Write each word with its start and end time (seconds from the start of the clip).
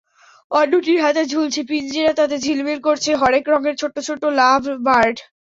অন্যটির 0.51 0.99
হাতে 1.05 1.23
ঝুলছে 1.31 1.61
পিঞ্জিরা, 1.69 2.11
তাতে 2.19 2.35
ঝিলমিল 2.45 2.79
করছে 2.87 3.09
হরেক 3.21 3.45
রঙের 3.51 3.75
ছোট্ট 3.81 3.97
ছোট্ট 4.07 4.23
লাভবার্ড। 4.39 5.17